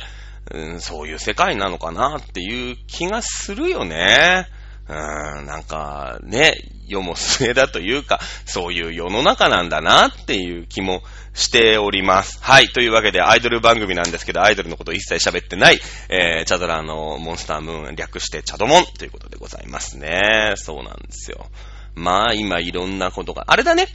[0.52, 4.48] うん、そういう世界なのかなっていう気がするよね。
[4.90, 6.56] うん、なんか、ね、
[6.88, 11.04] 世も末だというか、そういう世の中なんだなっていう気も
[11.36, 12.40] しております。
[12.42, 12.70] はい。
[12.70, 20.54] というわけで、アイドル番組なんですけど、アイドルのこと一切喋ってない、えー、チャドラーのモンスタームーン略してチャドモンということでございますね。
[20.56, 21.46] そうなんですよ。
[21.95, 23.88] まあ、今いろんなことが、あれだね。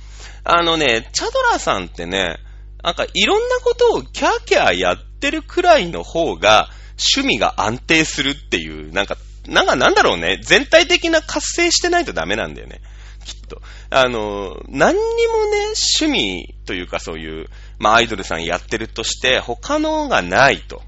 [0.44, 2.38] あのね、チャドラーさんってね、
[2.83, 6.68] なんかいろんなことをキャーキャーやってるくらいの方が、
[7.16, 12.80] 趣味が安定するっていう、なんかなんかなんだろうね、全体的な活性してないとダメなんだよね。
[13.24, 13.61] きっと。
[13.90, 17.46] あの、何にもね、趣味というかそういう、
[17.78, 20.83] まあアイドルさんやってるとして、他のがないと。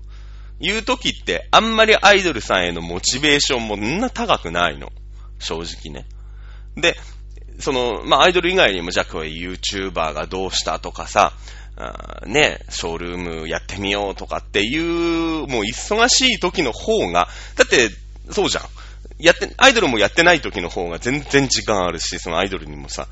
[0.58, 4.90] いう時って、あんまりアイドルさんへのモチベーションもんな高くないの。
[5.38, 6.06] 正直ね。
[6.76, 6.96] で、
[7.58, 11.32] その、まあ、アイドル以外にも、じゃあ、これ YouTuber がどうしたとかさ、
[12.26, 17.90] ね、ショールームやってみようとかっていう、もう忙しい時の方が、だって、
[18.30, 18.64] そうじゃん。
[19.18, 23.08] やって、アイドルもやってない時の方が全然時間あるし、そのアイドルにもさ、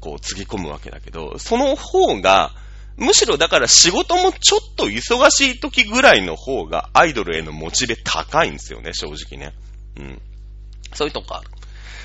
[0.00, 2.52] こう、つぎ込むわけだけど、その方が、
[2.96, 9.54] むしろだから仕事もちょっと忙しい時ぐらいの方がアイドルへのモチベ高いんですよね、正直ね。
[9.98, 10.22] うん。
[10.92, 11.48] そういうとこある。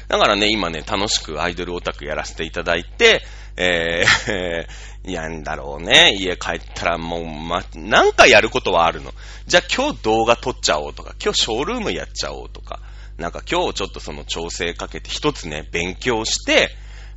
[0.07, 3.23] だからね、今ね、楽しくアイドルオタクやらせていただいて、
[3.57, 4.67] えー、
[5.11, 6.15] やんだろうね。
[6.17, 9.13] 家帰ったらもう、ま、なんかやることはあるの。
[9.47, 12.79] じゃあ今日動画撮っちゃおうとか、今日ショールームやっちゃおうとか、
[13.17, 16.69] なんか今日ちょっとその調整かけて一つね、勉強して、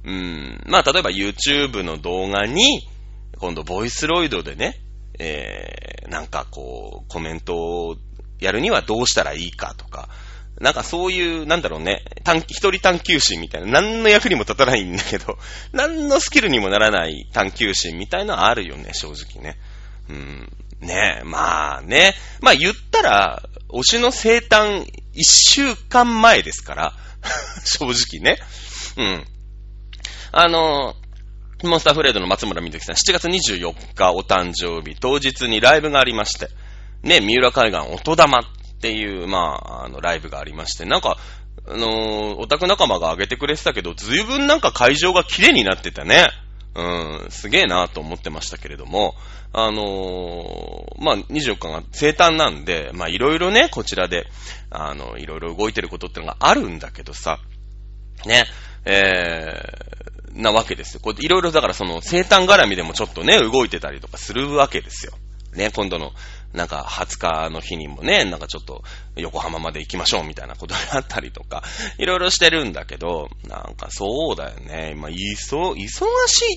[0.05, 2.89] うん、まあ例えば YouTube の動画に、
[3.39, 4.81] 今度ボイスロイドでね、
[5.19, 7.97] えー、なんかこう、コメントを
[8.39, 10.09] やるにはどうしたらいいかとか、
[10.61, 15.39] なんかそういう、なんだろうね、探、一人探求心みたいな、何の役にも立たないんだけど、
[15.73, 19.59] 何のスキルにもならない探求心みたいなのあるよね、正直ね。
[20.09, 20.53] うん。
[20.81, 22.15] ねえ、まあね。
[22.41, 26.95] まあ言ったら、推しの生誕一週間前ですから、
[27.65, 28.39] 正直ね。
[28.97, 29.27] うん。
[30.33, 30.95] あの、
[31.63, 36.49] モンスターフレードの松村みずきさん、7月24日お誕生日、当日にライブがありまして、
[37.03, 38.43] ね、三浦海岸音玉っ
[38.81, 41.19] っていう、まあ、あの、ライブがありまして、なんか、
[41.69, 46.29] あのー、オタク仲間が上げてくれてたけど、ずいぶんなんか会場が綺麗になってたね。
[46.75, 46.83] う
[47.27, 49.17] ん、すげえなと思ってましたけれども、
[49.53, 54.27] あのー、まあ、24日が生誕なんで、ま、いろいろね、こちらで、
[54.71, 57.39] あの、いろいろ動いてることってのがあるんだけどさ、
[58.25, 58.47] ね、
[58.87, 61.01] えー、なわけですよ。
[61.01, 65.13] こういろいろだからその生誕絡みでもちょっとね、動いてたりとかするわけですよ。
[65.55, 66.13] ね、今度の
[66.53, 68.83] なんか20日の日にもね、なんかちょっと
[69.17, 71.63] 横浜まで行きましょうみたいなことがあったりとか、
[71.99, 74.95] いろいろしてるんだけど、なんかそうだよね。
[74.97, 76.01] まあ、いそ、忙し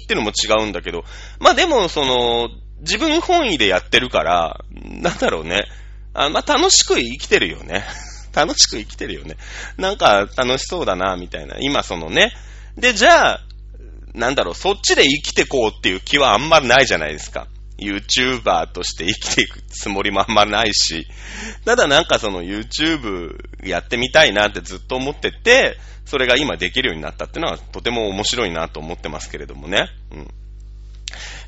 [0.02, 1.06] いってのも違うんだけど、
[1.40, 5.66] まあでもその、自分本位でやってるから、なんだろうね。
[6.14, 7.86] あまあ楽しく生きてるよね。
[8.34, 9.38] 楽しく生きてるよね。
[9.78, 11.58] なんか楽しそうだな、みたいな。
[11.60, 12.34] 今そのね。
[12.78, 13.42] で、じゃあ、
[14.16, 17.48] なんだろう、そっちで生きてこうっていう気はあんまりないじゃないですか。
[17.84, 21.08] YouTuber として生きていくつもりもあんまないし、
[21.66, 29.90] ただなんかその YouTube やってみたいなってずっと思ってて、それが今できるようになったっていうのはとても面白いなと思ってますけれどもね。
[30.12, 30.28] うん。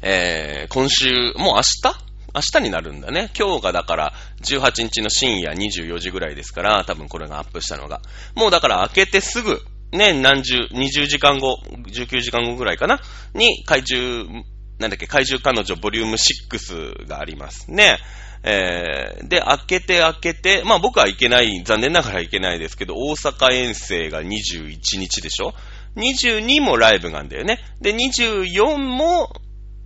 [0.01, 2.05] えー、今週、もう明日？
[2.35, 3.31] 明日になるんだね。
[3.37, 8.01] 今日がだから18日の深夜24時ぐらいですから、多分これがアップしたのが。
[8.35, 9.61] もうだから開けてすぐ、
[9.93, 12.99] ね、何十、20時間後、19時間後ぐらいかな？
[13.33, 14.43] に怪獣
[14.79, 17.97] なんだっけ、怪獣彼女ボリューム6がありますね。
[18.43, 25.53] えー、で、開けて開けて、まあ僕は行けない、残念ながら行けないですけど、大阪遠征が21日でしょ
[25.95, 27.59] ?22 もライブなんだよね。
[27.81, 29.29] で、24も、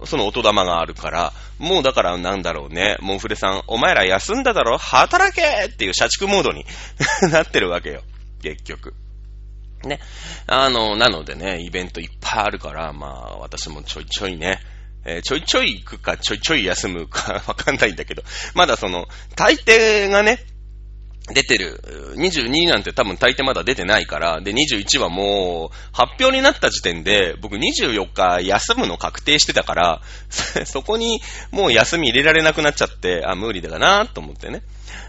[0.06, 4.78] その音玉があるから、もうだからなんだろうね、モンフレさん、お前ら休んだだろ？
[4.78, 6.66] 働けっていう社畜モードに
[7.32, 8.02] なってるわけよ。
[8.42, 8.94] 結局。
[9.86, 10.00] ね。
[10.48, 14.60] あの、なのでね、イベントいっぱいあるから、まあ、私もちょいちょいね、
[15.06, 20.46] えー、ちょいちょい行くか、ちょいちょい休むか わかんないんだけど、まだその、大抵がね、
[21.34, 21.80] 出てる。
[22.16, 30.02] 22なんて多分大抵まだ出てないから、で、21はもう、発表になった時点で、僕24日休むの確定してたから、
[30.66, 34.62] そこにもう休み入れられなくなっちゃって、あ、無理だなと思ってね。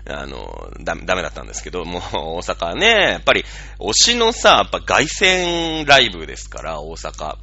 [0.07, 3.45] あの、ダメ、ダメだったんですけど、もう大阪はね、やっぱり、
[3.79, 7.37] 推しのさ、やっぱ凱旋ライブですから、大阪。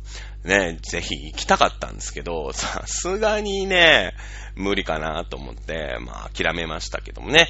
[0.48, 4.14] ね、ぜひ行きたかったんですけど、 さすがにね、
[4.56, 7.50] 無理かなと思って、まあ諦めましたけどもね。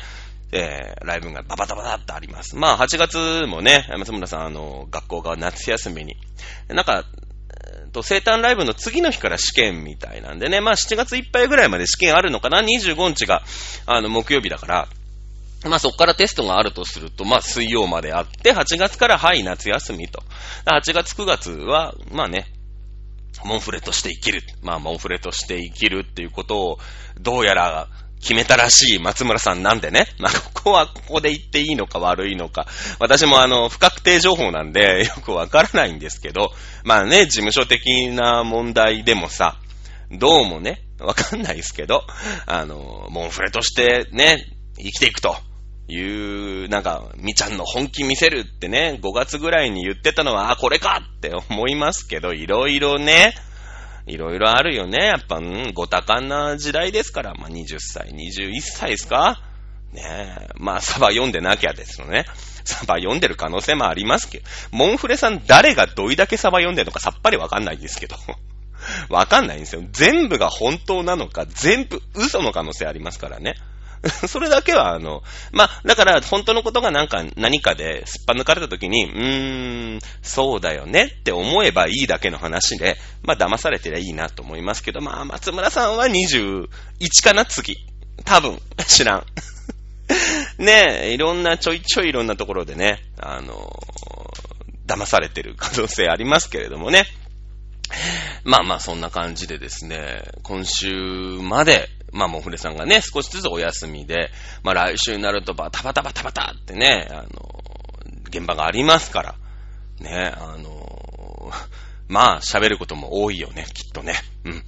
[0.53, 2.55] えー、ライブがババタバタってあります。
[2.55, 6.15] まあ、8月もね、松村さん、あの、学校が夏休みに、
[6.69, 7.03] なんか、
[7.91, 13.43] と、生誕ライブの次の日から試験みたいなんでね、まあ、7月いっぱいぐらいまで試験あるのかな ?25 日が、
[13.85, 14.87] あの、木曜日だから、
[15.65, 20.21] まあそこからテストがあるとすると、まあ水曜まであって、8月からはい夏休みと。
[20.65, 22.45] 8月9月は、まあね、
[23.45, 24.41] モンフレとして生きる。
[24.61, 26.79] まあモンフレとして生きるっていうことを、
[27.19, 27.87] どうやら
[28.19, 30.07] 決めたらしい松村さんなんでね。
[30.19, 32.67] まあ、ここはここで言っていいのか悪いのか。
[32.99, 36.51] 私もあの、不確定情報なんでよくわからないんですけど、
[36.83, 39.59] まあね、事務所的な問題でもさ、
[40.11, 42.03] どうもね、わかんないですけど、
[42.45, 44.45] あの、モンフレとしてね、
[44.77, 45.37] 生きていくと
[45.87, 53.33] いう、なんか、みちゃんの本気見せるってね、5月ぐらいに言ってたのは、あ、これかって思いますけど、いろいろね、
[54.05, 55.05] いろいろあるよね。
[55.05, 57.33] やっぱ、うん、ご多感な時代ですから。
[57.35, 59.41] まあ、20歳、21歳ですか？
[59.93, 60.47] ねえ。
[60.55, 62.25] まあ、サバ読んでなきゃですよね。
[62.63, 64.45] サバ読んでる可能性もありますけど。
[64.71, 68.15] モンフレさん誰がどれだけサバ読んでるのかさっぱりわかんないんですけど。
[69.09, 69.83] わかんないんですよ。
[69.91, 73.55] 全部が本当なのか、全部嘘の可能性ありますからね。
[74.27, 86.67] それだけは、あの、まあ、だから、本当のことがなんか、何かですっぱ抜かれた時に、うーん、そうだよねって思えばいいだけの話で、まあ、騙されてりゃいいなと思いますけど、まあ、松村さんは21
[87.23, 87.75] かな、次。
[88.23, 89.25] 多分、 知らん。
[90.57, 93.83] ねえ、いろんな、ちょいちょいいろんなところでね、あの
[94.87, 97.05] 騙されてる可能性ありますけれどもね。
[98.43, 104.31] まあまあ、そんな感じでですね、今週まで、まあ、モフレさんがね、少しずつお休みで、
[104.63, 107.63] まあ、来週になるとバタバタバタバタってね、あの、
[108.29, 109.35] 現場がありますから、
[109.99, 111.51] ね、あの、
[112.07, 114.13] まあ、喋ることも多いよね、きっとね。
[114.45, 114.63] うん。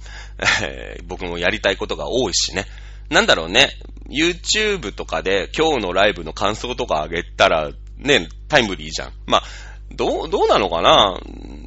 [1.06, 2.66] 僕もやりたいことが多いしね。
[3.08, 3.70] なんだろうね、
[4.08, 9.12] YouTube とかで今日のライブの感想とか上げたら、ね、タイムリーじゃん。
[9.26, 9.42] まあ、
[9.90, 11.18] どう、どうなのかな？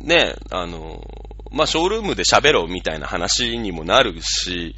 [0.02, 1.04] ね、あの、
[1.54, 4.76] まあ、ショールームで喋ろうみたいな話にもなるし、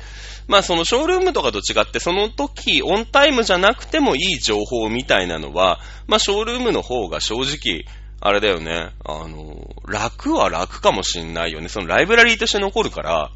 [0.47, 7.85] まあそのショールームとかと違って、その時、オンタイムじゃなくてもいい情報みたいなのは、まあショールームの方が正直、
[8.19, 11.69] あれだよね、あの、楽は楽かもしんないよね。
[11.69, 13.31] そのライブラリーとして残るから、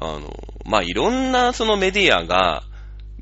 [0.00, 0.34] あの、
[0.66, 2.62] まあいろんなそのメディアが、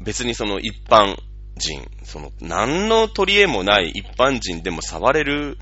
[0.01, 1.17] 別にその一般
[1.57, 5.59] 人、その何の取り柄もない一般人でも触れる、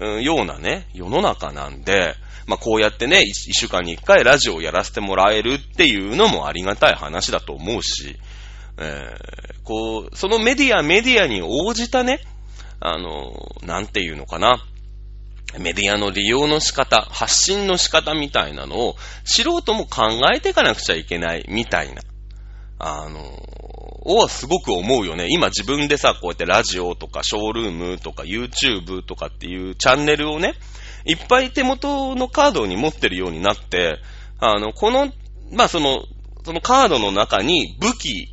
[0.00, 2.14] ようなね、世の中なんで、
[2.46, 8.16] まあ、こうやってね、一週間に一回ラジオをやらせてもらえるっていうのもありがたい話だと思うし、
[8.78, 12.20] えー、こう、そのメディア、メディアに応じたね、
[12.78, 13.32] あの、
[13.62, 14.62] なんていうのかな、
[15.58, 22.02] メディアの利用の仕方、発信の仕方みたいなのを素人も考えていかなくちゃいけないみたいな、
[22.78, 23.20] あの、
[24.06, 25.26] をすごく思うよね。
[25.28, 30.54] 今自分でさ、こうやってラジオとかショールームとか YouTube とかっていうチャンネルをね、
[31.04, 33.98] いっぱい手元のカードに持ってるようになって、
[34.38, 35.12] あの、この、
[35.52, 36.04] まあ、その、
[36.44, 38.28] そのカードの中に武器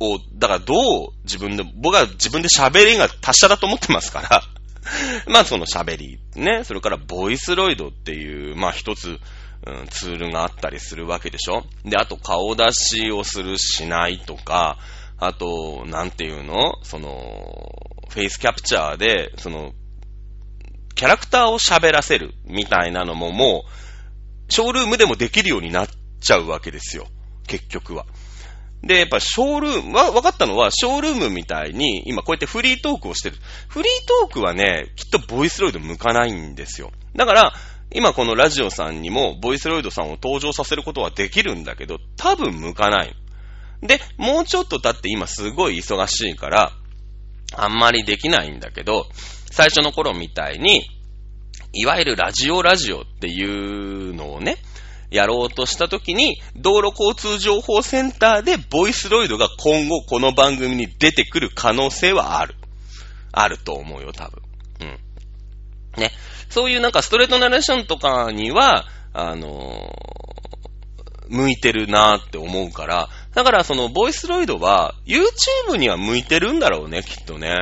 [0.00, 4.42] を、だからどう自分で、僕は自分で喋りが達者だと思ってますから、
[5.32, 9.18] まあその喋り、ね、それからボイスロイドっていう、まあ一つ、
[9.64, 11.64] うん、ツールがあったりするわけでしょ。
[11.84, 14.78] で、あと顔出しをするしないとか、
[15.24, 16.82] あと、なんていうの？
[16.82, 17.08] その、
[18.08, 19.72] フェイスキャプチャーで、その、
[20.96, 23.64] キャラクターを喋らせるみたいなのもも
[24.48, 25.88] う、ショールームでもできるようになっ
[26.20, 27.06] ちゃうわけですよ。
[27.46, 28.04] 結局は。
[28.82, 33.36] で、やっぱショールーム、わ、分かったのは、ショールームみたいに、今こうやってフリートークをしてる。
[33.68, 33.92] フリー
[34.24, 36.90] トークはね、きっとボイスロイド向かないんですよ。
[37.14, 37.52] だから、
[37.94, 43.14] 今このラジオさんにも、ボイスロイドさんを登場させることはできるんだけど、多分向かない。
[43.82, 46.72] で、もうちょっと経って今すごい忙しいから、
[47.54, 49.06] あんまりできないんだけど、
[49.50, 50.88] 最初の頃みたいに、
[51.74, 54.56] いわゆるラジオラジオっていうのをね、
[55.10, 62.54] やろうとしたときに、道路交通情報センターでボイスロイドが今後この番組に出てくる可能性はある。
[63.32, 64.42] あると思うよ、多分。
[64.80, 66.00] うん。
[66.00, 66.12] ね。
[66.48, 70.22] そういうなんかストレートナレーションとかには、あのー
[71.32, 77.56] 向いてるなーって思うから、だからそのボイスロイドは YouTube には向いてるんだろうね、きっとね。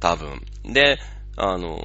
[0.00, 0.40] 多分。
[0.64, 0.98] で、
[1.36, 1.80] あの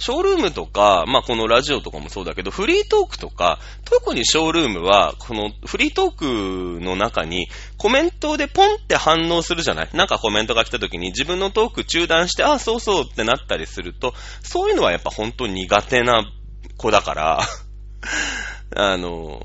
[0.00, 7.48] ショールームとか、まあ、このラジオとかもそうだけど、フリートークとか、特にショールームは、このフリートークの中に
[7.78, 9.88] コメントでポンって反応するじゃない？
[9.94, 14.14] なんかコメントが来た時に自分のトーク中断して、あ、そうそうってなったりすると、
[14.44, 16.24] そういうのはやっぱ本当に苦手な
[16.76, 17.40] 子だから、
[18.76, 19.42] あの、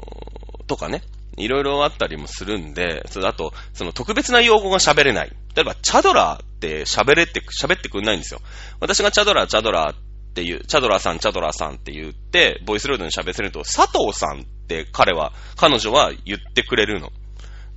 [0.68, 1.02] とかね。
[1.38, 5.32] いろいろあったりもするんで、それあと、その特別な用語が喋れない。
[5.56, 8.42] 例えば、チャドラーって喋れって、喋ってくんないんですよ。
[8.80, 9.96] 私がチャドラー、チャドラーっ
[10.34, 17.12] ていう、チャドラーさん、チャドラーさんって言って、ボイスロードに喋せると、佐藤さんって彼は、彼女は言ってくれるの。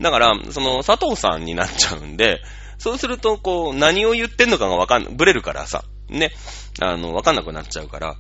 [0.01, 2.41] だから、その佐藤さんになっちゃうんで、
[2.79, 6.33] そうすると、こう、何を言ってんのかがわかんない、ブレるからさ、ね、
[6.81, 8.17] あの、わかんなくなっちゃうから、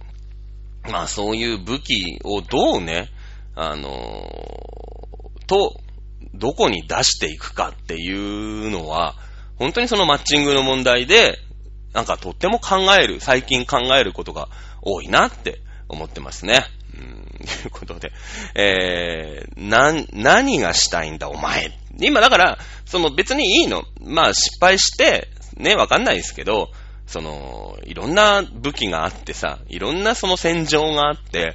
[0.90, 3.10] まあそういう武器をどうね、
[3.54, 3.90] あの
[5.46, 5.80] と、
[6.34, 9.14] どこに出していくかっていうのは、
[9.56, 11.38] 本当にそのマッチングの問題で、
[11.92, 14.48] なんかとっても考える、最近考えることが
[14.82, 16.64] 多いなって思ってますね。
[16.94, 18.12] うん、ということで、
[18.54, 21.72] えー、な、何がしたいんだお前。
[21.98, 23.84] 今だから、その別にいいの。
[24.00, 26.70] まあ失敗して、ね、わかんないですけど、
[27.06, 31.54] その、いろんな武器があってさ、いろんなその戦場があって、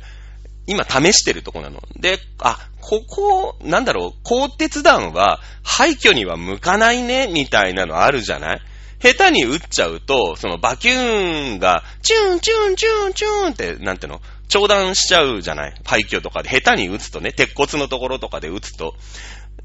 [0.68, 1.82] 今試してるとこなの。
[1.95, 8.62] で、あ、ここ、なんだろう、鋼鉄弾は廃墟には向かないね、みたいなのあるじゃない？
[8.99, 15.74] 下手に撃っちゃうと、そのバキューンが、チューン、チューン、チューン、チューンって、なんていうの、跳弾しちゃうじゃない？
[15.84, 18.95] 廃墟とかで下手に撃つとね、鉄骨のところとかで撃つと。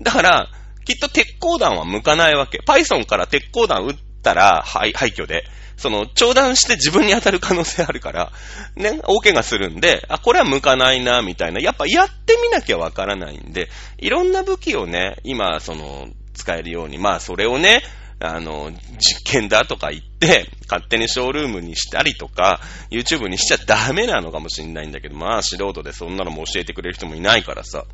[0.01, 0.49] だから、
[0.84, 2.59] きっと徹甲弾は向かないわけ。
[2.66, 5.44] Python から徹甲弾撃ったら、廃廃墟で。
[5.77, 8.33] その、長弾して自分に当たる可能性あるから、
[8.77, 11.61] ね、大怪我するんで、あ、これは向かないな、みたいな。
[11.61, 13.68] やっぱやってみなきゃわからないんで、
[13.99, 17.83] いろんな武器をね、今、その、使えるように、まあ、それをね、
[18.18, 22.61] あの、実験だとか言って、勝手にショールームにしたりとか、
[22.91, 27.85] YouTube にしちゃダメなのかもしれないんだけど、まあ、素人でそんなのも教えてくれる人もいないからさ、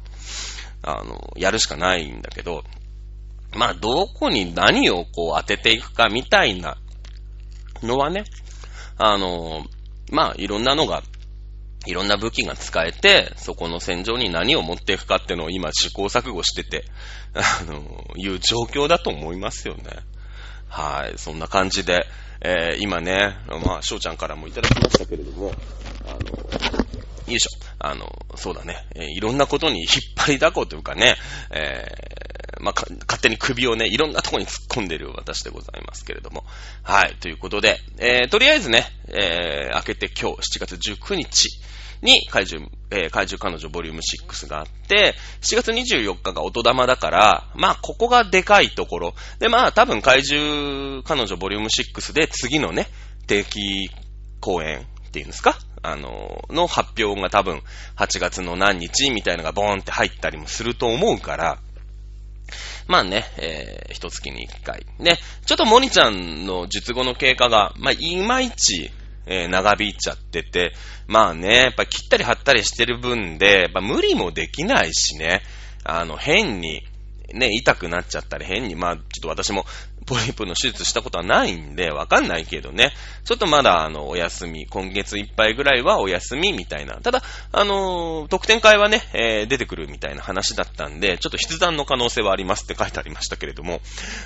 [0.82, 2.62] あの、やるしかないんだけど、
[3.56, 6.78] まあ、どこに何をこう当てていくかみたいな
[7.82, 8.24] のはね、
[8.98, 9.64] あの、
[10.10, 11.02] まあ、いろんなのが、
[11.86, 16.84] いろんな武器が使えて、そこの戦場に何を持っていくかっていうのを今試行錯誤してて、
[17.34, 17.82] あの、
[18.16, 19.84] いう状況だと思いますよね。
[20.68, 21.18] はい。
[21.18, 22.06] そんな感じで、
[22.40, 25.52] えー今ね、まあ、翔ちゃんからもいただきましたけれども、
[26.06, 27.01] あの、
[27.32, 27.50] よいしょ。
[27.78, 28.84] あの、そうだね。
[28.94, 31.16] えーいろんなことに引っ張りだこというかね、
[31.50, 36.44] えーまあ、か勝手に首をね、いろんなとこに突っ込んでる私でございますけれども。
[36.82, 37.16] はい。
[37.20, 41.48] ということで、えーとりあえずね、えー明けて今日、7月19日
[42.02, 49.14] に怪獣、えー怪獣彼女ボリューム6があって、7月24日が音玉だから、まあ、ここがでかいところ。
[49.40, 52.88] で、まあ、多分怪獣彼女ボリューム6で次のね、
[53.26, 53.90] 定期
[54.40, 55.58] 公演っていうんですか？
[55.82, 57.62] あの、の発表が多分
[57.96, 61.58] 8月の何日みたいなのがボーンって入ったりもすると思うから、
[62.86, 64.84] まあね、えー、一月に一回。
[64.98, 68.90] ね、ちょっとモニちゃんの術後の経過が、まあ、いまいち、
[69.26, 70.72] えー長引いちゃってて、
[71.06, 75.42] まあね、やっぱ切ったり貼ったりしてる分で、やっぱ無理もできないしね、
[75.84, 76.82] あの、変に、
[77.32, 79.64] ね、痛くなっちゃったり変に、まあ、ちょっと私も
[80.04, 82.92] ポリープの手術したことはないんで、わかんないけどね、
[83.24, 86.96] ちょっとまだ、あの、お休み、今月いっぱいぐらいはお休みみたいな。
[86.96, 87.22] ただ、
[87.52, 93.80] あのー特典会はね、えー出てくるみたいな話だったんで、ちょっと筆談の可能性はありますって書いてありましたけれども、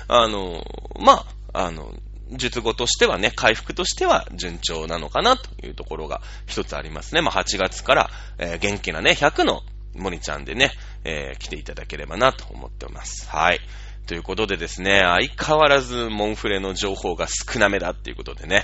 [0.07, 1.93] あのーまあ、あの、
[2.31, 7.21] 術後としてはね、回復としては順調なのかなというところが一つありますね。
[7.21, 9.61] まあ、8月から、えー元気なね、100の
[9.95, 10.71] モニちゃんでね、
[11.03, 13.29] えー来ていただければなと思っております。
[13.29, 13.59] はい。
[14.07, 18.63] ということでですね、相変わらずモンフレの情報が少なめだっていうことでね、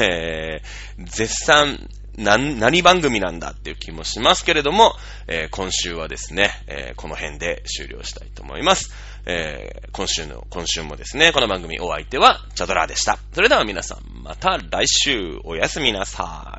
[0.00, 4.94] えー絶賛、何、何番組なんだっていう気もしますけれども、
[5.28, 8.90] えー今週はですね、えーこの辺で終了したいと思います。
[9.26, 13.18] えー今週の、今週もですね、この番組お相手はチャドラーでした。
[13.34, 16.58] それでは皆さん、また来週おやすみなさい。